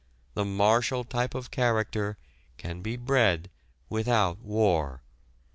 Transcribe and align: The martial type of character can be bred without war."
The 0.33 0.45
martial 0.45 1.03
type 1.03 1.35
of 1.35 1.51
character 1.51 2.17
can 2.57 2.81
be 2.81 2.97
bred 2.97 3.51
without 3.87 4.39
war." 4.39 5.03